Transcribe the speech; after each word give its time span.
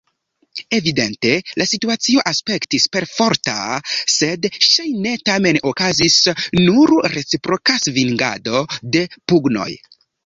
Evidente 0.75 1.33
la 1.61 1.65
situacio 1.71 2.23
aspektis 2.31 2.87
perforta, 2.97 3.55
sed 4.13 4.49
ŝajne 4.69 5.13
tamen 5.31 5.61
okazis 5.73 6.19
nur 6.63 6.95
reciproka 7.17 7.77
svingado 7.85 8.67
de 8.97 9.07
pugnoj. 9.33 9.71